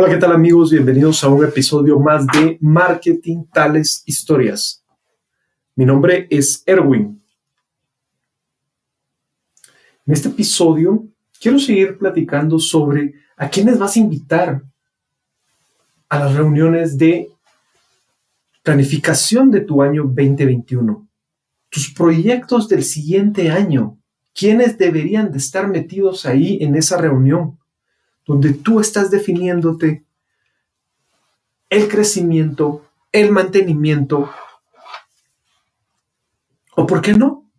Hola, 0.00 0.10
¿qué 0.10 0.16
tal 0.18 0.30
amigos? 0.30 0.70
Bienvenidos 0.70 1.24
a 1.24 1.28
un 1.28 1.44
episodio 1.44 1.98
más 1.98 2.24
de 2.28 2.56
Marketing 2.60 3.46
Tales 3.52 4.04
Historias. 4.06 4.84
Mi 5.74 5.84
nombre 5.84 6.28
es 6.30 6.62
Erwin. 6.66 7.20
En 10.06 10.14
este 10.14 10.28
episodio 10.28 11.04
quiero 11.40 11.58
seguir 11.58 11.98
platicando 11.98 12.60
sobre 12.60 13.14
a 13.36 13.48
quiénes 13.48 13.76
vas 13.76 13.96
a 13.96 13.98
invitar 13.98 14.62
a 16.08 16.18
las 16.20 16.32
reuniones 16.32 16.96
de 16.96 17.32
planificación 18.62 19.50
de 19.50 19.62
tu 19.62 19.82
año 19.82 20.04
2021. 20.04 21.08
Tus 21.68 21.92
proyectos 21.92 22.68
del 22.68 22.84
siguiente 22.84 23.50
año. 23.50 23.98
¿Quiénes 24.32 24.78
deberían 24.78 25.32
de 25.32 25.38
estar 25.38 25.66
metidos 25.66 26.24
ahí 26.24 26.58
en 26.60 26.76
esa 26.76 26.98
reunión? 26.98 27.57
Donde 28.28 28.52
tú 28.52 28.78
estás 28.78 29.10
definiéndote 29.10 30.04
el 31.70 31.88
crecimiento, 31.88 32.86
el 33.10 33.32
mantenimiento, 33.32 34.30
o 36.76 36.86
por 36.86 37.00
qué 37.00 37.14
no, 37.14 37.50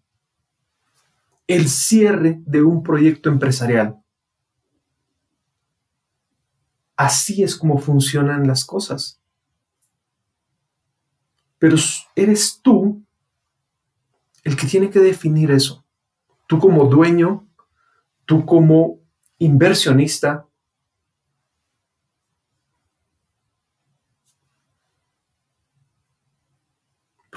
el 1.47 1.67
cierre 1.69 2.39
de 2.45 2.61
un 2.61 2.83
proyecto 2.83 3.29
empresarial. 3.29 3.99
Así 6.95 7.41
es 7.41 7.55
como 7.55 7.79
funcionan 7.79 8.45
las 8.45 8.63
cosas. 8.63 9.19
Pero 11.57 11.77
eres 12.15 12.59
tú 12.61 13.03
el 14.43 14.55
que 14.55 14.67
tiene 14.67 14.91
que 14.91 14.99
definir 14.99 15.49
eso. 15.49 15.83
Tú 16.47 16.59
como 16.59 16.85
dueño, 16.85 17.47
tú 18.25 18.45
como 18.45 18.99
inversionista, 19.39 20.45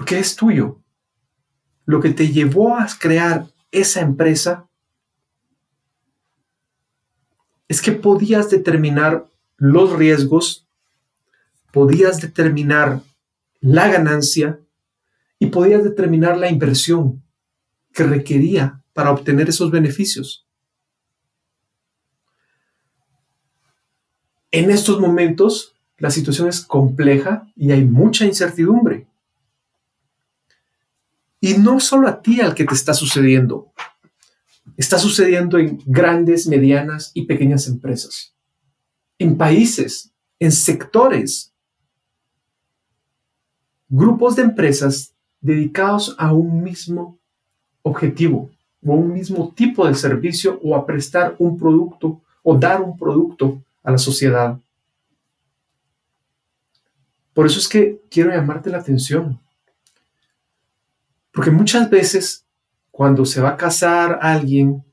porque 0.02 0.18
es 0.18 0.34
tuyo. 0.34 0.80
Lo 1.86 2.00
que 2.00 2.10
te 2.10 2.26
llevó 2.26 2.76
a 2.76 2.88
crear 2.98 3.46
esa 3.70 4.00
empresa 4.00 4.68
es 7.68 7.80
que 7.80 7.92
podías 7.92 8.50
determinar 8.50 9.28
los 9.58 9.92
riesgos, 9.92 10.66
podías 11.70 12.20
determinar 12.20 13.02
la 13.60 13.86
ganancia 13.86 14.58
y 15.38 15.46
podías 15.46 15.84
determinar 15.84 16.36
la 16.36 16.50
inversión 16.50 17.22
que 17.92 18.02
requería 18.02 18.82
para 18.94 19.12
obtener 19.12 19.50
esos 19.50 19.70
beneficios. 19.70 20.44
En 24.50 24.68
estos 24.68 24.98
momentos 24.98 25.76
la 25.98 26.10
situación 26.10 26.48
es 26.48 26.60
compleja 26.60 27.46
y 27.54 27.70
hay 27.70 27.84
mucha 27.84 28.24
incertidumbre. 28.24 29.06
Y 31.44 31.54
no 31.58 31.80
solo 31.80 32.06
a 32.06 32.22
ti 32.22 32.40
al 32.40 32.54
que 32.54 32.64
te 32.64 32.74
está 32.74 32.94
sucediendo, 32.94 33.72
está 34.76 34.96
sucediendo 34.96 35.58
en 35.58 35.82
grandes, 35.84 36.46
medianas 36.46 37.10
y 37.14 37.24
pequeñas 37.26 37.66
empresas, 37.66 38.32
en 39.18 39.36
países, 39.36 40.12
en 40.38 40.52
sectores, 40.52 41.52
grupos 43.88 44.36
de 44.36 44.42
empresas 44.42 45.16
dedicados 45.40 46.14
a 46.16 46.32
un 46.32 46.62
mismo 46.62 47.18
objetivo 47.82 48.48
o 48.86 48.92
a 48.92 48.96
un 48.96 49.12
mismo 49.12 49.52
tipo 49.52 49.84
de 49.84 49.96
servicio 49.96 50.60
o 50.62 50.76
a 50.76 50.86
prestar 50.86 51.34
un 51.40 51.58
producto 51.58 52.22
o 52.44 52.56
dar 52.56 52.80
un 52.80 52.96
producto 52.96 53.64
a 53.82 53.90
la 53.90 53.98
sociedad. 53.98 54.60
Por 57.34 57.46
eso 57.46 57.58
es 57.58 57.66
que 57.66 58.00
quiero 58.08 58.30
llamarte 58.30 58.70
la 58.70 58.78
atención. 58.78 59.40
Porque 61.32 61.50
muchas 61.50 61.88
veces 61.88 62.46
cuando 62.90 63.24
se 63.24 63.40
va 63.40 63.50
a 63.50 63.56
casar 63.56 64.18
alguien 64.20 64.84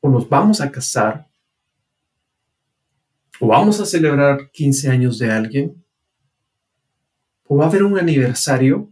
o 0.00 0.08
nos 0.10 0.28
vamos 0.28 0.60
a 0.60 0.70
casar 0.70 1.28
o 3.38 3.46
vamos 3.46 3.80
a 3.80 3.86
celebrar 3.86 4.50
15 4.50 4.90
años 4.90 5.18
de 5.18 5.30
alguien 5.30 5.84
o 7.44 7.56
va 7.56 7.64
a 7.64 7.68
haber 7.68 7.84
un 7.84 7.98
aniversario, 7.98 8.90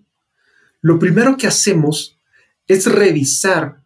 lo 0.80 0.98
primero 0.98 1.36
que 1.36 1.46
hacemos 1.46 2.18
es 2.66 2.86
revisar 2.86 3.82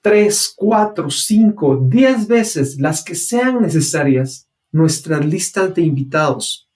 tres, 0.00 0.52
cuatro, 0.56 1.10
cinco, 1.10 1.76
diez 1.88 2.26
veces 2.26 2.78
las 2.78 3.02
que 3.02 3.14
sean 3.14 3.60
necesarias 3.62 4.48
nuestras 4.70 5.24
listas 5.24 5.74
de 5.74 5.82
invitados 5.82 6.68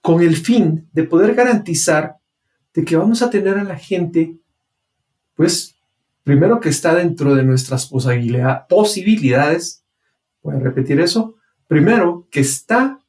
con 0.00 0.22
el 0.22 0.36
fin 0.36 0.88
de 0.92 1.04
poder 1.04 1.34
garantizar 1.34 2.17
de 2.78 2.84
que 2.84 2.96
vamos 2.96 3.22
a 3.22 3.28
tener 3.28 3.58
a 3.58 3.64
la 3.64 3.76
gente, 3.76 4.38
pues, 5.34 5.74
primero 6.22 6.60
que 6.60 6.68
está 6.68 6.94
dentro 6.94 7.34
de 7.34 7.42
nuestras 7.42 7.86
posibilidades, 8.68 9.82
voy 10.40 10.54
a 10.54 10.60
repetir 10.60 11.00
eso, 11.00 11.34
primero 11.66 12.28
que 12.30 12.38
está 12.38 13.00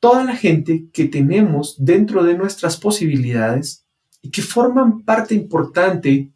toda 0.00 0.24
la 0.24 0.34
gente 0.34 0.88
que 0.92 1.04
tenemos 1.04 1.76
dentro 1.78 2.24
de 2.24 2.36
nuestras 2.36 2.76
posibilidades 2.76 3.86
y 4.20 4.30
que 4.30 4.42
forman 4.42 5.02
parte 5.02 5.36
importante 5.36 6.32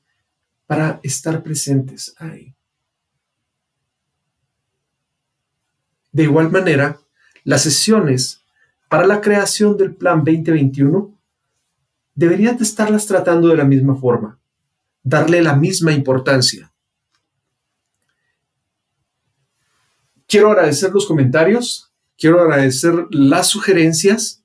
para 0.68 1.00
estar 1.02 1.42
presentes 1.42 2.14
ahí. 2.18 2.54
De 6.12 6.22
igual 6.22 6.52
manera, 6.52 7.00
las 7.42 7.62
sesiones 7.62 8.44
para 8.88 9.08
la 9.08 9.20
creación 9.20 9.76
del 9.76 9.96
Plan 9.96 10.18
2021 10.18 11.17
deberías 12.18 12.58
de 12.58 12.64
estarlas 12.64 13.06
tratando 13.06 13.46
de 13.46 13.56
la 13.56 13.64
misma 13.64 13.94
forma, 13.94 14.40
darle 15.04 15.40
la 15.40 15.54
misma 15.54 15.92
importancia. 15.92 16.72
Quiero 20.26 20.50
agradecer 20.50 20.90
los 20.90 21.06
comentarios, 21.06 21.92
quiero 22.16 22.40
agradecer 22.40 23.06
las 23.10 23.46
sugerencias. 23.46 24.42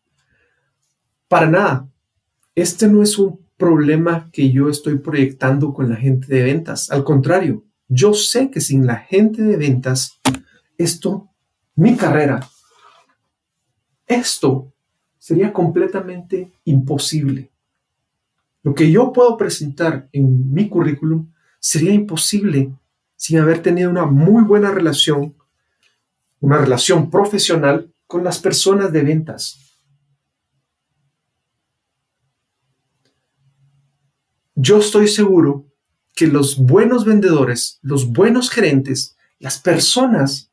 Para 1.28 1.50
nada, 1.50 1.90
este 2.54 2.88
no 2.88 3.02
es 3.02 3.18
un 3.18 3.44
problema 3.58 4.30
que 4.32 4.52
yo 4.52 4.70
estoy 4.70 5.00
proyectando 5.00 5.74
con 5.74 5.90
la 5.90 5.96
gente 5.96 6.28
de 6.28 6.44
ventas. 6.44 6.92
Al 6.92 7.04
contrario, 7.04 7.66
yo 7.88 8.14
sé 8.14 8.52
que 8.52 8.62
sin 8.62 8.86
la 8.86 8.98
gente 8.98 9.42
de 9.42 9.58
ventas, 9.58 10.22
esto, 10.78 11.32
mi 11.74 11.98
carrera, 11.98 12.48
esto 14.06 14.72
sería 15.18 15.52
completamente 15.52 16.52
imposible. 16.66 17.53
Lo 18.64 18.74
que 18.74 18.90
yo 18.90 19.12
puedo 19.12 19.38
presentar 19.38 20.10
en 20.14 20.54
mi 20.54 20.70
currículum 20.70 21.32
sería 21.60 21.94
imposible 21.94 22.74
sin 23.16 23.40
haber 23.40 23.62
tenido 23.62 23.90
una 23.90 24.06
muy 24.06 24.44
buena 24.44 24.72
relación, 24.72 25.36
una 26.40 26.58
relación 26.58 27.10
profesional 27.10 27.94
con 28.08 28.24
las 28.24 28.40
personas 28.40 28.92
de 28.92 29.02
ventas. 29.02 29.60
Yo 34.56 34.80
estoy 34.80 35.08
seguro 35.08 35.66
que 36.16 36.28
los 36.28 36.58
buenos 36.58 37.06
vendedores, 37.06 37.80
los 37.82 38.12
buenos 38.12 38.50
gerentes, 38.50 39.18
las 39.40 39.60
personas 39.60 40.52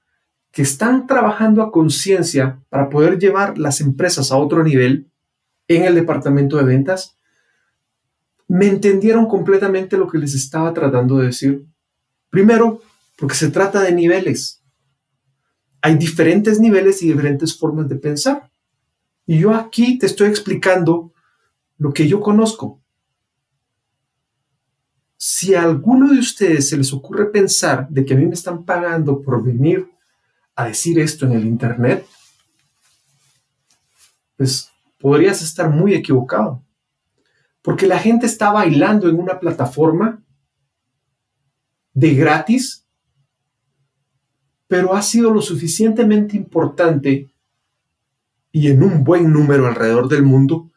que 0.51 0.63
están 0.63 1.07
trabajando 1.07 1.63
a 1.63 1.71
conciencia 1.71 2.61
para 2.71 2.89
poder 2.89 3.19
llevar 3.19 3.57
las 3.57 3.81
empresas 3.81 4.33
a 4.33 4.37
otro 4.37 4.65
nivel 4.65 5.11
en 5.69 5.85
el 5.85 5.95
departamento 5.95 6.57
de 6.57 6.65
ventas, 6.65 7.17
me 8.51 8.67
entendieron 8.67 9.27
completamente 9.27 9.97
lo 9.97 10.09
que 10.09 10.19
les 10.19 10.35
estaba 10.35 10.75
tratando 10.75 11.19
de 11.19 11.27
decir. 11.27 11.65
Primero, 12.31 12.83
porque 13.17 13.37
se 13.37 13.49
trata 13.49 13.81
de 13.81 13.93
niveles. 13.93 14.61
Hay 15.81 15.97
diferentes 15.97 16.59
niveles 16.59 17.01
y 17.01 17.07
diferentes 17.07 17.57
formas 17.57 17.89
de 17.89 17.95
pensar. 17.95 18.51
Y 19.25 19.39
yo 19.39 19.55
aquí 19.55 19.99
te 19.99 20.07
estoy 20.07 20.29
explicando 20.31 21.13
lo 21.79 21.93
que 21.93 22.09
yo 22.09 22.19
conozco. 22.19 22.83
Si 25.17 25.55
a 25.55 25.63
alguno 25.63 26.13
de 26.13 26.19
ustedes 26.19 26.71
se 26.71 26.77
les 26.77 26.93
ocurre 26.93 27.27
pensar 27.27 27.89
de 27.89 28.05
que 28.05 28.15
a 28.15 28.17
mí 28.17 28.27
me 28.27 28.35
están 28.35 28.65
pagando 28.65 29.23
por 29.23 29.45
venir 29.45 29.89
a 30.57 30.65
decir 30.65 30.99
esto 30.99 31.25
en 31.25 31.33
el 31.33 31.47
Internet, 31.47 32.05
pues 34.37 34.69
podrías 34.99 35.41
estar 35.41 35.71
muy 35.71 35.95
equivocado 35.95 36.65
porque 37.63 37.87
la 37.87 37.99
gente 37.99 38.27
está 38.27 38.51
bailando 38.51 39.09
en 39.09 39.19
una 39.19 39.39
plataforma 39.39 40.23
de 41.93 42.15
gratis, 42.15 42.87
pero 44.67 44.95
ha 44.95 45.03
sido 45.03 45.33
lo 45.33 45.43
suficientemente 45.43 46.37
importante 46.37 47.31
y 48.53 48.69
en 48.69 48.83
un 48.83 49.05
buen 49.05 49.33
número 49.33 49.67
alrededor 49.67 50.09
del 50.09 50.23
mundo 50.23 50.71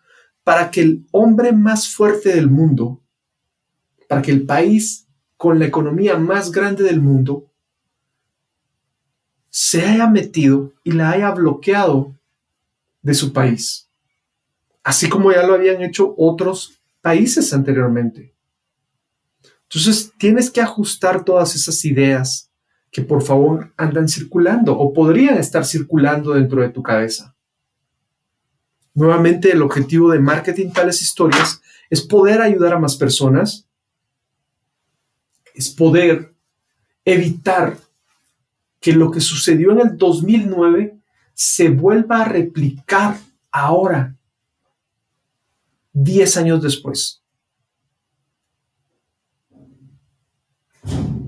para 0.44 0.72
que 0.72 0.82
el 0.82 1.08
hombre 1.12 1.54
más 1.54 1.88
fuerte 1.88 2.36
del 2.36 2.50
mundo, 2.50 3.02
para 4.08 4.22
que 4.22 4.32
el 4.32 4.46
país 4.46 5.08
con 5.38 5.60
la 5.60 5.66
economía 5.66 6.18
más 6.18 6.52
grande 6.52 6.84
del 6.84 7.02
mundo, 7.02 7.50
se 9.50 9.86
haya 9.86 10.08
metido 10.08 10.74
y 10.84 10.92
la 10.92 11.12
haya 11.12 11.32
bloqueado 11.32 12.16
de 13.02 13.14
su 13.14 13.34
país, 13.34 13.83
así 14.84 15.10
como 15.10 15.32
ya 15.32 15.46
lo 15.46 15.54
habían 15.54 15.82
hecho 15.82 16.14
otros 16.18 16.82
países 17.02 17.54
anteriormente. 17.54 18.34
Entonces 19.64 20.14
tienes 20.18 20.52
que 20.52 20.62
ajustar 20.62 21.24
todas 21.24 21.56
esas 21.56 21.84
ideas 21.86 22.52
que 22.92 23.02
por 23.02 23.24
favor 23.24 23.74
andan 23.76 24.08
circulando 24.08 24.78
o 24.78 24.94
podrían 24.94 25.38
estar 25.38 25.66
circulando 25.66 26.34
dentro 26.34 26.62
de 26.62 26.70
tu 26.70 26.84
cabeza. 26.84 27.36
Nuevamente, 28.94 29.52
el 29.52 29.64
objetivo 29.64 30.12
de 30.12 30.20
marketing 30.20 30.70
tales 30.72 31.02
historias 31.02 31.62
es 31.90 32.02
poder 32.02 32.42
ayudar 32.42 32.74
a 32.74 32.80
más 32.80 32.96
personas, 32.96 33.68
es 35.56 35.70
poder 35.70 36.36
evitar 37.04 37.78
que 38.80 38.94
lo 38.94 39.10
que 39.10 39.22
sucedió 39.22 39.72
en 39.72 39.80
el 39.80 39.98
2009 39.98 41.00
se 41.34 41.70
vuelva 41.70 42.22
a 42.22 42.26
replicar 42.26 43.18
ahora, 43.52 44.16
10 45.94 46.38
años 46.38 46.62
después. 46.62 47.22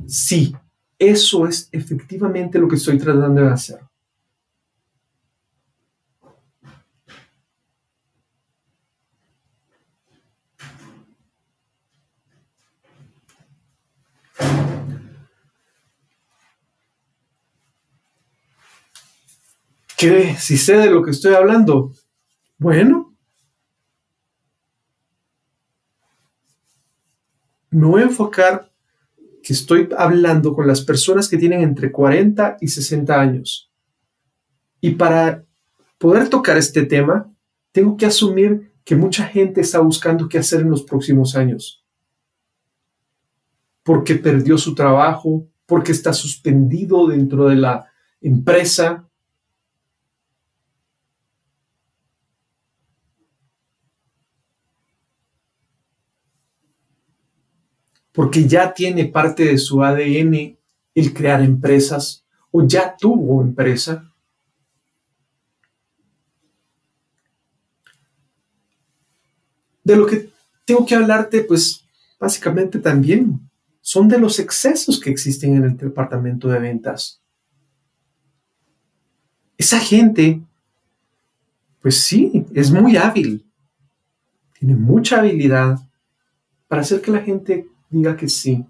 Sí, 0.08 0.56
eso 1.00 1.48
es 1.48 1.70
efectivamente 1.72 2.60
lo 2.60 2.68
que 2.68 2.76
estoy 2.76 2.98
tratando 2.98 3.42
de 3.42 3.50
hacer. 3.50 3.80
¿Qué? 19.98 20.36
Si 20.38 20.58
sé 20.58 20.76
de 20.78 20.90
lo 20.90 21.02
que 21.02 21.12
estoy 21.12 21.34
hablando. 21.34 21.94
Bueno. 22.58 23.15
Me 27.76 27.88
voy 27.88 28.04
a 28.04 28.06
enfocar 28.06 28.72
que 29.44 29.52
estoy 29.52 29.90
hablando 29.98 30.54
con 30.54 30.66
las 30.66 30.80
personas 30.80 31.28
que 31.28 31.36
tienen 31.36 31.62
entre 31.62 31.92
40 31.92 32.56
y 32.62 32.70
60 32.70 33.20
años. 33.20 33.70
Y 34.80 34.92
para 34.92 35.44
poder 35.98 36.30
tocar 36.30 36.56
este 36.56 36.86
tema, 36.86 37.30
tengo 37.74 37.98
que 37.98 38.06
asumir 38.06 38.72
que 38.86 38.96
mucha 38.96 39.26
gente 39.26 39.60
está 39.60 39.80
buscando 39.80 40.30
qué 40.30 40.38
hacer 40.38 40.62
en 40.62 40.70
los 40.70 40.84
próximos 40.84 41.36
años. 41.36 41.84
Porque 43.84 44.16
perdió 44.16 44.58
su 44.58 44.74
trabajo, 44.74 45.46
porque 45.66 45.92
está 45.92 46.14
suspendido 46.14 47.08
dentro 47.08 47.50
de 47.50 47.58
la 47.58 47.92
empresa. 48.22 49.05
Porque 58.16 58.48
ya 58.48 58.74
tiene 58.74 59.06
parte 59.06 59.44
de 59.44 59.58
su 59.58 59.84
ADN 59.84 60.58
el 60.96 61.14
crear 61.14 61.42
empresas 61.42 62.26
o 62.50 62.66
ya 62.66 62.96
tuvo 62.98 63.42
empresa. 63.42 64.10
De 69.84 69.96
lo 69.96 70.06
que 70.06 70.30
tengo 70.64 70.86
que 70.86 70.96
hablarte, 70.96 71.42
pues 71.42 71.86
básicamente 72.20 72.80
también 72.80 73.40
son 73.82 74.08
de 74.08 74.18
los 74.18 74.40
excesos 74.40 75.00
que 75.00 75.12
existen 75.12 75.58
en 75.58 75.64
el 75.66 75.78
departamento 75.78 76.48
de 76.48 76.60
ventas. 76.60 77.22
Esa 79.58 79.80
gente, 79.80 80.42
pues 81.82 81.98
sí, 81.98 82.46
es 82.54 82.72
muy 82.72 82.98
hábil, 82.98 83.46
tiene 84.58 84.76
mucha 84.76 85.20
habilidad 85.20 85.78
para 86.68 86.82
hacer 86.82 87.02
que 87.02 87.12
la 87.12 87.22
gente 87.22 87.68
diga 87.96 88.18
que 88.18 88.28
sí. 88.28 88.66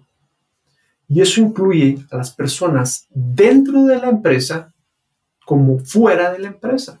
Y 1.08 1.20
eso 1.20 1.40
incluye 1.40 1.98
a 2.10 2.16
las 2.16 2.32
personas 2.32 3.06
dentro 3.10 3.84
de 3.84 3.98
la 3.98 4.08
empresa 4.08 4.72
como 5.44 5.78
fuera 5.78 6.32
de 6.32 6.40
la 6.40 6.48
empresa. 6.48 7.00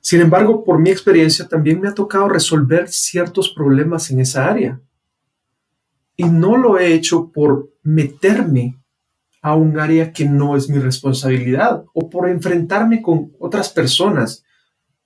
Sin 0.00 0.20
embargo, 0.20 0.64
por 0.64 0.78
mi 0.78 0.90
experiencia 0.90 1.48
también 1.48 1.80
me 1.80 1.88
ha 1.88 1.94
tocado 1.94 2.28
resolver 2.28 2.88
ciertos 2.88 3.48
problemas 3.50 4.10
en 4.10 4.20
esa 4.20 4.46
área. 4.46 4.80
Y 6.16 6.24
no 6.24 6.56
lo 6.56 6.78
he 6.78 6.92
hecho 6.94 7.30
por 7.32 7.70
meterme 7.82 8.78
a 9.40 9.54
un 9.54 9.78
área 9.78 10.12
que 10.12 10.26
no 10.26 10.56
es 10.56 10.68
mi 10.68 10.78
responsabilidad 10.78 11.84
o 11.92 12.08
por 12.08 12.28
enfrentarme 12.28 13.02
con 13.02 13.32
otras 13.38 13.70
personas 13.70 14.44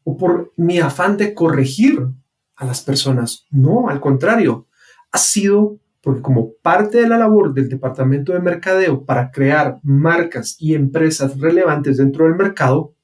o 0.09 0.17
por 0.17 0.55
mi 0.57 0.79
afán 0.79 1.19
de 1.19 1.35
corregir 1.35 2.09
a 2.57 2.65
las 2.65 2.81
personas. 2.81 3.45
No, 3.51 3.91
al 3.91 4.01
contrario, 4.01 4.67
ha 5.13 5.19
sido 5.19 5.81
porque 6.01 6.23
como 6.23 6.55
parte 6.63 6.97
de 6.97 7.09
la 7.09 7.19
labor 7.19 7.53
del 7.53 7.69
departamento 7.69 8.33
de 8.33 8.41
mercadeo 8.41 9.05
para 9.05 9.31
crear 9.31 9.79
marcas 9.83 10.57
y 10.59 10.75
empresas 10.75 11.39
relevantes 11.39 11.99
dentro 11.99 12.25
del 12.25 12.37
mercado, 12.37 12.95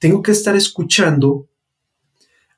tengo 0.00 0.22
que 0.22 0.32
estar 0.32 0.56
escuchando 0.56 1.48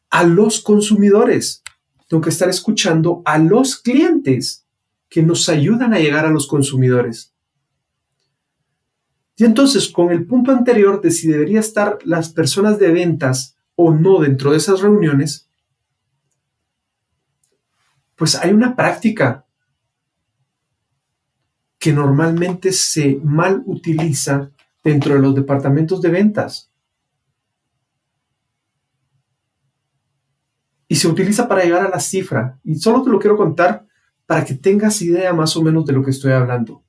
a 0.09 0.25
los 0.25 0.63
consumidores, 0.63 1.63
tengo 2.09 2.23
que 2.23 2.31
estar 2.31 2.49
escuchando 2.49 3.21
a 3.27 3.37
los 3.37 3.77
clientes 3.77 4.67
que 5.11 5.23
nos 5.23 5.51
ayudan 5.51 5.93
a 5.93 5.99
llegar 5.99 6.25
a 6.25 6.31
los 6.31 6.47
consumidores. 6.47 7.35
Y 9.37 9.45
entonces, 9.45 9.91
con 9.91 10.11
el 10.13 10.25
punto 10.25 10.51
anterior 10.51 11.03
de 11.03 11.11
si 11.11 11.29
debería 11.29 11.61
estar 11.61 11.99
las 12.07 12.33
personas 12.33 12.79
de 12.79 12.91
ventas 12.91 13.59
o 13.83 13.95
no 13.95 14.21
dentro 14.21 14.53
de 14.53 14.59
esas 14.59 14.81
reuniones, 14.81 15.49
pues 18.17 18.35
hay 18.37 18.53
una 18.53 18.77
práctica 18.77 19.47
que 21.79 21.93
normalmente 21.93 22.73
se 22.73 23.19
mal 23.25 23.63
utiliza 23.67 24.51
dentro 24.85 25.15
de 25.15 25.21
los 25.21 25.35
departamentos 25.35 26.01
de 26.01 26.11
ventas. 26.11 26.73
y 30.93 30.95
se 30.95 31.09
utiliza 31.09 31.49
para 31.49 31.65
llegar 31.65 31.87
a 31.87 31.89
la 31.89 31.99
cifra. 31.99 32.61
Y 32.63 32.75
solo 32.75 33.03
te 33.03 33.09
lo 33.09 33.19
quiero 33.19 33.35
contar 33.35 33.87
para 34.27 34.45
que 34.45 34.53
tengas 34.53 35.01
idea 35.01 35.33
más 35.33 35.57
o 35.57 35.63
menos 35.63 35.87
de 35.87 35.95
lo 35.95 36.05
que 36.05 36.11
estoy 36.11 36.33
hablando. 36.33 36.85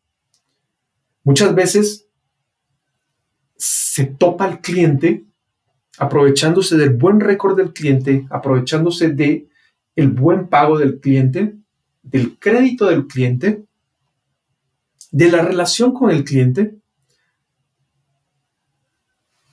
Muchas 1.24 1.56
veces 1.56 2.10
se 3.56 4.04
topa 4.04 4.44
al 4.44 4.60
cliente 4.60 5.26
aprovechándose 5.98 6.78
del 6.78 6.92
buen 6.92 7.20
récord 7.20 7.58
del 7.58 7.74
cliente, 7.74 8.26
aprovechándose 8.30 9.10
de 9.10 9.48
el 9.96 10.10
buen 10.10 10.48
pago 10.48 10.78
del 10.78 11.00
cliente, 11.00 11.56
del 12.02 12.38
crédito 12.40 12.88
del 12.88 13.08
cliente, 13.08 13.66
de 15.12 15.32
la 15.32 15.44
relación 15.44 15.94
con 15.94 16.10
el 16.10 16.24
cliente. 16.24 16.76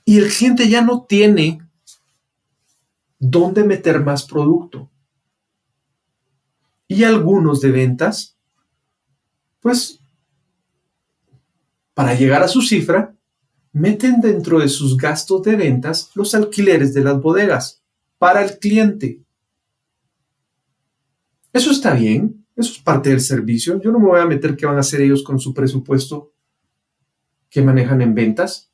Y 0.05 0.19
el 0.19 0.29
cliente 0.29 0.69
ya 0.69 0.83
no 0.83 1.05
tiene 1.05 1.61
dónde 3.19 3.63
meter 3.63 4.01
más 4.03 4.25
producto. 4.25 4.91
Y 6.89 7.05
algunos 7.05 7.61
de 7.61 7.71
ventas, 7.71 8.37
pues, 9.61 10.01
para 11.95 12.15
llegar 12.15 12.43
a 12.43 12.49
su 12.49 12.63
cifra, 12.63 13.15
meten 13.73 14.21
dentro 14.21 14.59
de 14.59 14.69
sus 14.69 14.97
gastos 14.97 15.43
de 15.43 15.57
ventas 15.57 16.11
los 16.15 16.35
alquileres 16.35 16.93
de 16.95 17.05
las 17.05 17.21
bodegas 17.21 17.83
para 18.19 18.45
el 18.45 18.59
cliente. 18.59 19.23
Eso 21.53 21.71
está 21.71 21.95
bien, 21.95 22.47
eso 22.57 22.73
es 22.73 22.79
parte 22.79 23.11
del 23.11 23.21
servicio. 23.21 23.81
Yo 23.81 23.91
no 23.91 23.99
me 23.99 24.07
voy 24.07 24.21
a 24.21 24.27
meter 24.27 24.57
qué 24.57 24.67
van 24.67 24.77
a 24.77 24.81
hacer 24.81 25.01
ellos 25.01 25.23
con 25.23 25.39
su 25.39 25.55
presupuesto 25.55 26.33
que 27.49 27.63
manejan 27.63 28.01
en 28.03 28.15
ventas. 28.15 28.71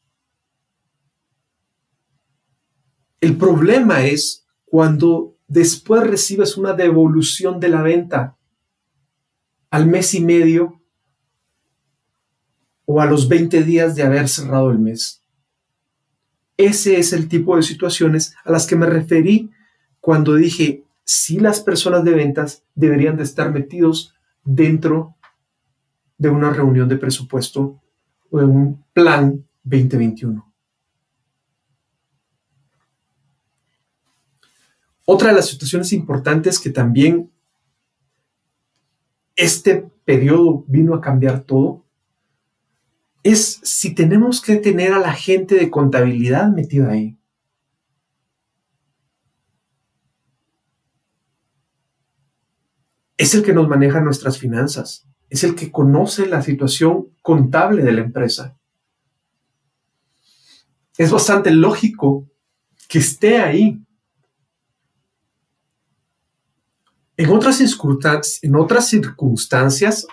El 3.21 3.37
problema 3.37 4.05
es 4.05 4.47
cuando 4.65 5.37
después 5.49 6.07
recibes 6.07 6.57
una 6.57 6.75
devolución 6.75 7.61
de 7.61 7.69
la 7.69 7.83
venta 7.83 8.37
al 9.71 9.87
mes 9.87 10.15
y 10.15 10.21
medio 10.21 10.83
o 12.87 13.01
a 13.01 13.07
los 13.07 13.29
20 13.29 13.63
días 13.65 13.95
de 13.95 14.03
haber 14.03 14.29
cerrado 14.29 14.71
el 14.71 14.79
mes. 14.79 15.23
Ese 16.57 16.99
es 16.99 17.13
el 17.13 17.29
tipo 17.29 17.57
de 17.57 17.63
situaciones 17.63 18.35
a 18.45 18.51
las 18.51 18.67
que 18.67 18.77
me 18.77 18.87
referí 18.87 19.51
cuando 20.01 20.35
dije 20.35 20.85
si 21.05 21.39
las 21.39 21.61
personas 21.61 22.05
de 22.05 22.15
ventas 22.15 22.65
deberían 22.75 23.17
de 23.17 23.25
estar 23.25 23.53
metidos 23.53 24.15
dentro 24.45 25.17
de 26.19 26.31
una 26.31 26.51
reunión 26.51 26.89
de 26.89 26.97
presupuesto 26.97 27.81
o 28.31 28.39
de 28.39 28.45
un 28.45 28.85
plan 28.93 29.45
2021. 29.65 30.53
Otra 35.05 35.29
de 35.29 35.35
las 35.35 35.49
situaciones 35.49 35.93
importantes 35.93 36.59
que 36.59 36.71
también 36.71 37.31
este 39.37 39.89
periodo 40.05 40.65
vino 40.67 40.95
a 40.95 41.01
cambiar 41.01 41.45
todo, 41.45 41.86
es 43.33 43.59
si 43.65 43.93
tenemos 43.93 44.41
que 44.41 44.55
tener 44.55 44.93
a 44.93 45.01
la 45.01 45.13
gente 45.13 45.57
de 45.57 45.69
contabilidad 45.69 46.49
metida 46.49 46.93
ahí. 46.93 47.19
Es 53.17 53.35
el 53.35 53.43
que 53.43 53.53
nos 53.53 53.67
maneja 53.67 54.01
nuestras 54.01 54.39
finanzas, 54.39 55.09
es 55.29 55.43
el 55.43 55.57
que 55.57 55.73
conoce 55.73 56.27
la 56.27 56.41
situación 56.41 57.09
contable 57.21 57.83
de 57.83 57.93
la 57.93 58.03
empresa. 58.03 58.57
Es 60.97 61.11
bastante 61.11 61.51
lógico 61.51 62.31
que 62.89 63.01
esté 63.01 63.39
ahí. 63.39 63.83
En 67.17 67.31
otras, 67.31 67.61
en 68.43 68.55
otras 68.55 68.89
circunstancias, 68.89 70.07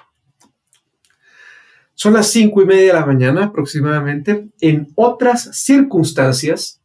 son 1.95 2.13
las 2.13 2.27
cinco 2.27 2.62
y 2.62 2.65
media 2.65 2.88
de 2.88 3.00
la 3.00 3.05
mañana 3.05 3.45
aproximadamente. 3.45 4.47
En 4.59 4.91
otras 4.95 5.55
circunstancias, 5.55 6.81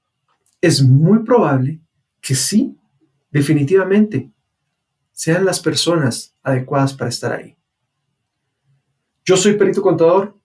es 0.61 0.83
muy 0.83 1.21
probable 1.21 1.81
que 2.21 2.35
sí, 2.35 2.77
definitivamente, 3.31 4.31
sean 5.13 5.45
las 5.45 5.61
personas 5.61 6.35
adecuadas 6.43 6.95
para 6.95 7.11
estar 7.11 7.33
ahí. 7.33 7.57
Yo 9.25 9.37
soy 9.37 9.55
perito 9.55 9.83
contador 9.83 10.39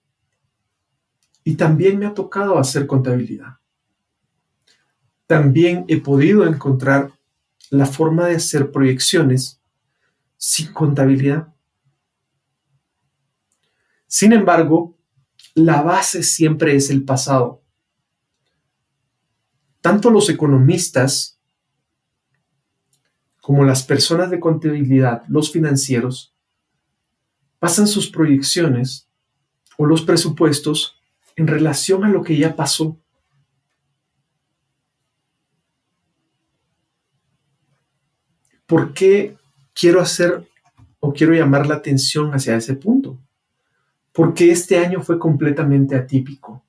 y 1.43 1.55
también 1.55 1.99
me 1.99 2.05
ha 2.05 2.13
tocado 2.13 2.57
hacer 2.57 2.87
contabilidad. 2.87 3.57
También 5.27 5.85
he 5.87 5.99
podido 6.01 6.45
encontrar 6.45 7.11
la 7.69 7.85
forma 7.85 8.27
de 8.27 8.35
hacer 8.35 8.71
proyecciones 8.71 9.61
sin 10.37 10.73
contabilidad. 10.73 11.53
Sin 14.15 14.31
embargo, 14.31 14.95
la 15.55 15.81
base 15.81 16.21
siempre 16.21 16.75
es 16.75 16.91
el 16.91 17.03
pasado. 17.03 17.63
Tanto 19.81 20.11
los 20.11 20.29
economistas 20.29 21.39
como 23.41 23.65
las 23.65 23.81
personas 23.81 24.29
de 24.29 24.39
contabilidad, 24.39 25.23
los 25.29 25.51
financieros, 25.51 26.31
pasan 27.57 27.87
sus 27.87 28.07
proyecciones 28.07 29.09
o 29.79 29.87
los 29.87 30.03
presupuestos 30.03 31.01
en 31.35 31.47
relación 31.47 32.03
a 32.03 32.09
lo 32.09 32.21
que 32.21 32.37
ya 32.37 32.55
pasó. 32.55 32.99
¿Por 38.67 38.93
qué 38.93 39.35
quiero 39.73 39.99
hacer 39.99 40.47
o 40.99 41.11
quiero 41.13 41.33
llamar 41.33 41.65
la 41.65 41.73
atención 41.73 42.29
hacia 42.35 42.55
ese 42.55 42.75
punto? 42.75 43.19
Porque 44.13 44.51
este 44.51 44.77
año 44.77 45.01
fue 45.01 45.19
completamente 45.19 45.95
atípico. 45.95 46.63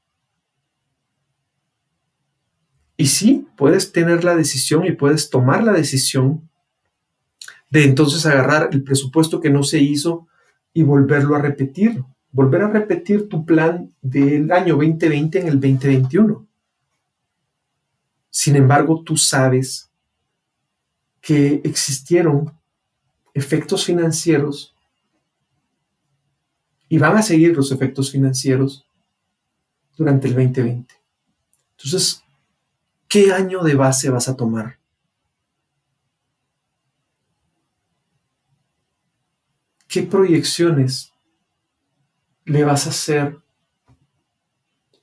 Y 2.96 3.06
sí, 3.06 3.46
puedes 3.56 3.92
tener 3.92 4.24
la 4.24 4.34
decisión 4.34 4.86
y 4.86 4.92
puedes 4.92 5.28
tomar 5.30 5.62
la 5.62 5.72
decisión 5.72 6.48
de 7.70 7.84
entonces 7.84 8.24
agarrar 8.24 8.70
el 8.72 8.82
presupuesto 8.82 9.40
que 9.40 9.50
no 9.50 9.62
se 9.62 9.80
hizo 9.80 10.26
y 10.72 10.82
volverlo 10.82 11.34
a 11.34 11.42
repetir, 11.42 12.02
volver 12.30 12.62
a 12.62 12.68
repetir 12.68 13.28
tu 13.28 13.44
plan 13.44 13.92
del 14.00 14.50
año 14.50 14.76
2020 14.76 15.40
en 15.40 15.48
el 15.48 15.60
2021. 15.60 16.46
Sin 18.30 18.56
embargo, 18.56 19.02
tú 19.04 19.16
sabes 19.16 19.90
que 21.20 21.60
existieron 21.64 22.52
efectos 23.34 23.84
financieros 23.84 24.73
y 26.88 26.98
van 26.98 27.16
a 27.16 27.22
seguir 27.22 27.56
los 27.56 27.72
efectos 27.72 28.10
financieros 28.10 28.86
durante 29.96 30.28
el 30.28 30.34
2020. 30.34 30.94
Entonces, 31.76 32.22
¿qué 33.08 33.32
año 33.32 33.62
de 33.62 33.74
base 33.74 34.10
vas 34.10 34.28
a 34.28 34.36
tomar? 34.36 34.78
¿Qué 39.88 40.02
proyecciones 40.02 41.12
le 42.44 42.64
vas 42.64 42.86
a 42.86 42.90
hacer 42.90 43.38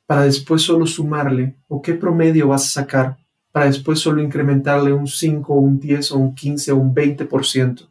para 0.06 0.24
después 0.24 0.62
solo 0.62 0.86
sumarle? 0.86 1.56
¿O 1.68 1.82
qué 1.82 1.94
promedio 1.94 2.50
vas 2.50 2.66
a 2.66 2.82
sacar 2.82 3.18
para 3.52 3.68
después 3.68 4.00
solo 4.00 4.22
incrementarle 4.22 4.92
un 4.92 5.08
5, 5.08 5.54
un 5.54 5.80
10 5.80 6.12
o 6.12 6.18
un 6.18 6.36
15 6.36 6.72
o 6.74 6.76
un 6.76 6.94
20%? 6.94 7.88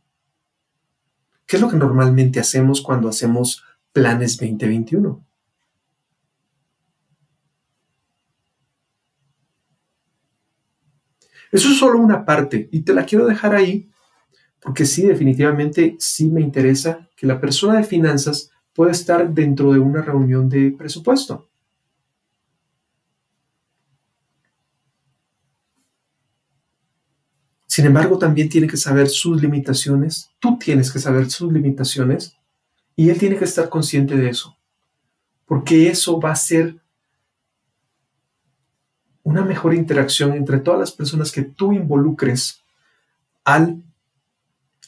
¿Qué 1.47 1.57
es 1.57 1.63
lo 1.63 1.69
que 1.69 1.77
normalmente 1.77 2.39
hacemos 2.39 2.81
cuando 2.83 3.09
hacemos 3.09 3.65
Planes 3.93 4.37
2021. 4.37 5.27
Eso 11.53 11.69
es 11.69 11.79
solo 11.79 11.99
una 11.99 12.25
parte 12.25 12.69
y 12.71 12.83
te 12.83 12.93
la 12.93 13.05
quiero 13.05 13.27
dejar 13.27 13.55
ahí 13.55 13.91
porque 14.61 14.85
sí, 14.85 15.07
definitivamente 15.07 15.97
sí 15.99 16.31
me 16.31 16.41
interesa 16.41 17.09
que 17.17 17.27
la 17.27 17.41
persona 17.41 17.79
de 17.79 17.85
finanzas 17.85 18.51
pueda 18.75 18.93
estar 18.93 19.33
dentro 19.33 19.73
de 19.73 19.79
una 19.79 20.03
reunión 20.03 20.49
de 20.49 20.71
presupuesto. 20.73 21.49
Sin 27.67 27.87
embargo, 27.87 28.19
también 28.19 28.49
tiene 28.49 28.67
que 28.67 28.77
saber 28.77 29.09
sus 29.09 29.41
limitaciones. 29.41 30.31
Tú 30.41 30.59
tienes 30.59 30.93
que 30.93 30.99
saber 30.99 31.31
sus 31.31 31.53
limitaciones 31.53 32.37
y 32.97 33.11
él 33.11 33.19
tiene 33.19 33.37
que 33.37 33.45
estar 33.45 33.69
consciente 33.69 34.17
de 34.17 34.31
eso, 34.31 34.57
porque 35.47 35.89
eso 35.89 36.21
va 36.21 36.33
a 36.33 36.37
ser 36.37 36.81
una 39.23 39.45
mejor 39.45 39.75
interacción 39.75 40.33
entre 40.35 40.59
todas 40.59 40.81
las 40.81 40.93
personas 40.93 41.31
que 41.31 41.43
tú 41.43 41.73
involucres 41.73 42.63
al 43.45 43.83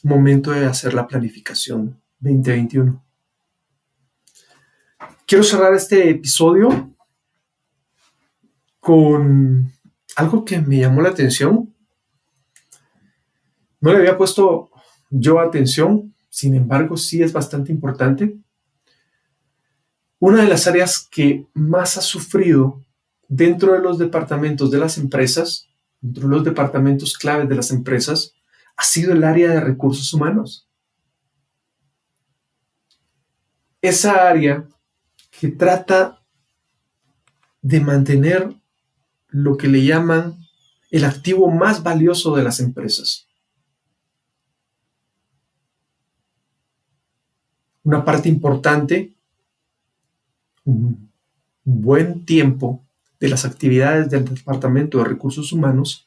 momento 0.02 0.50
de 0.50 0.66
hacer 0.66 0.94
la 0.94 1.06
planificación 1.06 2.00
2021. 2.20 3.02
Quiero 5.26 5.44
cerrar 5.44 5.74
este 5.74 6.10
episodio 6.10 6.94
con 8.80 9.72
algo 10.16 10.44
que 10.44 10.60
me 10.60 10.78
llamó 10.78 11.00
la 11.02 11.10
atención. 11.10 11.72
No 13.80 13.92
le 13.92 13.98
había 13.98 14.18
puesto 14.18 14.70
yo 15.10 15.40
atención, 15.40 16.11
sin 16.32 16.54
embargo, 16.54 16.96
sí 16.96 17.22
es 17.22 17.30
bastante 17.30 17.70
importante. 17.70 18.38
Una 20.18 20.40
de 20.40 20.48
las 20.48 20.66
áreas 20.66 21.06
que 21.10 21.46
más 21.52 21.98
ha 21.98 22.00
sufrido 22.00 22.82
dentro 23.28 23.74
de 23.74 23.80
los 23.80 23.98
departamentos 23.98 24.70
de 24.70 24.78
las 24.78 24.96
empresas, 24.96 25.68
dentro 26.00 26.22
de 26.22 26.34
los 26.34 26.42
departamentos 26.42 27.18
claves 27.18 27.50
de 27.50 27.54
las 27.54 27.70
empresas, 27.70 28.32
ha 28.78 28.82
sido 28.82 29.12
el 29.12 29.24
área 29.24 29.50
de 29.50 29.60
recursos 29.60 30.14
humanos. 30.14 30.66
Esa 33.82 34.26
área 34.26 34.66
que 35.38 35.48
trata 35.48 36.24
de 37.60 37.80
mantener 37.80 38.54
lo 39.28 39.58
que 39.58 39.68
le 39.68 39.84
llaman 39.84 40.38
el 40.90 41.04
activo 41.04 41.50
más 41.50 41.82
valioso 41.82 42.34
de 42.34 42.42
las 42.42 42.58
empresas. 42.58 43.28
Una 47.84 48.04
parte 48.04 48.28
importante, 48.28 49.12
un 50.64 51.10
buen 51.64 52.24
tiempo 52.24 52.84
de 53.18 53.28
las 53.28 53.44
actividades 53.44 54.10
del 54.10 54.24
Departamento 54.24 54.98
de 54.98 55.04
Recursos 55.04 55.52
Humanos, 55.52 56.06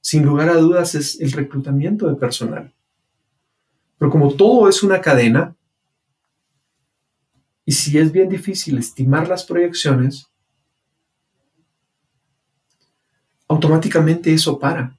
sin 0.00 0.24
lugar 0.24 0.48
a 0.48 0.56
dudas, 0.56 0.94
es 0.94 1.20
el 1.20 1.32
reclutamiento 1.32 2.08
de 2.08 2.14
personal. 2.14 2.72
Pero 3.98 4.10
como 4.10 4.34
todo 4.34 4.68
es 4.68 4.82
una 4.82 5.00
cadena, 5.00 5.56
y 7.64 7.72
si 7.72 7.98
es 7.98 8.12
bien 8.12 8.28
difícil 8.28 8.78
estimar 8.78 9.28
las 9.28 9.44
proyecciones, 9.44 10.28
automáticamente 13.48 14.32
eso 14.32 14.58
para. 14.58 14.96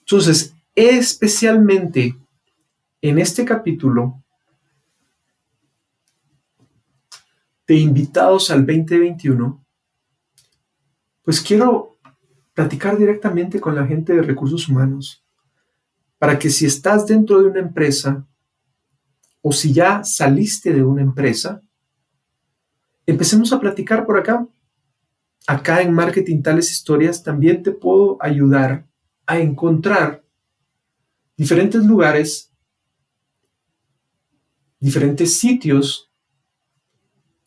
Entonces, 0.00 0.54
especialmente 0.74 2.16
en 3.06 3.18
este 3.18 3.44
capítulo 3.44 4.24
de 7.66 7.74
invitados 7.74 8.50
al 8.50 8.64
2021, 8.64 9.62
pues 11.22 11.42
quiero 11.42 11.98
platicar 12.54 12.96
directamente 12.96 13.60
con 13.60 13.74
la 13.74 13.86
gente 13.86 14.14
de 14.14 14.22
recursos 14.22 14.66
humanos 14.70 15.22
para 16.18 16.38
que 16.38 16.48
si 16.48 16.64
estás 16.64 17.06
dentro 17.06 17.42
de 17.42 17.50
una 17.50 17.60
empresa 17.60 18.26
o 19.42 19.52
si 19.52 19.74
ya 19.74 20.02
saliste 20.02 20.72
de 20.72 20.82
una 20.82 21.02
empresa, 21.02 21.60
empecemos 23.04 23.52
a 23.52 23.60
platicar 23.60 24.06
por 24.06 24.16
acá. 24.16 24.48
Acá 25.46 25.82
en 25.82 25.92
Marketing 25.92 26.40
Tales 26.40 26.70
Historias 26.70 27.22
también 27.22 27.62
te 27.62 27.72
puedo 27.72 28.16
ayudar 28.22 28.86
a 29.26 29.38
encontrar 29.40 30.24
diferentes 31.36 31.84
lugares 31.84 32.53
diferentes 34.84 35.38
sitios 35.38 36.10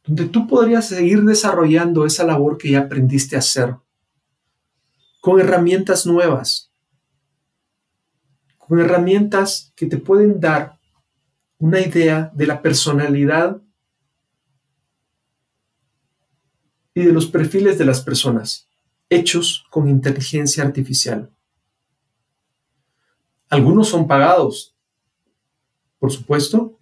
donde 0.03 0.27
tú 0.27 0.48
podrías 0.48 0.88
seguir 0.88 1.22
desarrollando 1.22 2.03
esa 2.03 2.24
labor 2.24 2.58
que 2.58 2.72
ya 2.72 2.79
aprendiste 2.79 3.36
a 3.36 3.39
hacer 3.39 3.75
con 5.22 5.39
herramientas 5.39 6.08
nuevas, 6.08 6.72
con 8.58 8.79
herramientas 8.79 9.72
que 9.75 9.86
te 9.86 9.98
pueden 9.98 10.39
dar 10.39 10.79
una 11.60 11.79
idea 11.79 12.32
de 12.34 12.48
la 12.48 12.60
personalidad 12.60 13.62
y 16.96 17.03
de 17.03 17.13
los 17.13 17.27
perfiles 17.27 17.77
de 17.77 17.86
las 17.86 18.01
personas, 18.01 18.67
hechos 19.12 19.63
con 19.70 19.88
inteligencia 19.88 20.63
artificial. 20.63 21.29
Algunos 23.48 23.89
son 23.89 24.08
pagados, 24.08 24.75
por 26.00 26.12
supuesto. 26.12 26.76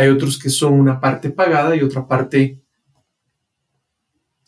Hay 0.00 0.08
otros 0.08 0.38
que 0.38 0.48
son 0.48 0.72
una 0.72 0.98
parte 0.98 1.28
pagada 1.28 1.76
y 1.76 1.82
otra 1.82 2.08
parte 2.08 2.58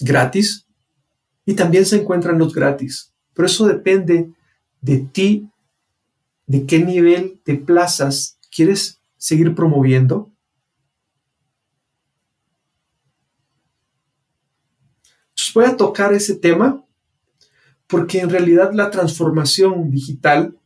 gratis. 0.01 0.67
Y 1.45 1.53
también 1.53 1.85
se 1.85 2.01
encuentran 2.01 2.39
los 2.39 2.55
gratis. 2.55 3.13
Pero 3.35 3.45
eso 3.45 3.67
depende 3.67 4.33
de 4.81 4.99
ti, 5.01 5.51
de 6.47 6.65
qué 6.65 6.79
nivel 6.79 7.39
de 7.45 7.57
plazas 7.57 8.39
quieres 8.51 9.03
seguir 9.19 9.55
promoviendo. 9.55 10.33
Voy 15.55 15.67
a 15.67 15.77
tocar 15.77 16.15
ese 16.15 16.35
tema 16.35 16.83
porque 17.87 18.21
en 18.21 18.31
realidad 18.31 18.73
la 18.73 18.91
transformación 18.91 19.91
digital 19.91 20.59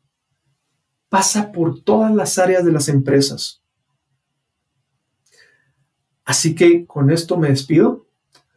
pasa 1.08 1.50
por 1.50 1.82
todas 1.82 2.14
las 2.14 2.38
áreas 2.38 2.64
de 2.64 2.70
las 2.70 2.88
empresas. 2.88 3.65
Así 6.26 6.54
que 6.54 6.84
con 6.84 7.10
esto 7.10 7.38
me 7.38 7.48
despido. 7.48 8.06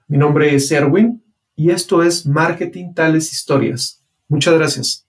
Mi 0.07 0.17
nombre 0.17 0.53
es 0.53 0.69
Erwin 0.71 1.23
y 1.55 1.69
esto 1.69 2.03
es 2.03 2.25
Marketing 2.25 2.93
Tales 2.93 3.31
Historias. 3.31 4.03
Muchas 4.27 4.55
gracias. 4.55 5.08